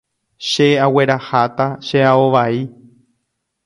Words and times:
Che 0.49 0.67
aguerahata 0.85 1.67
che 1.85 1.99
ao 2.09 2.25
vai. 2.35 2.57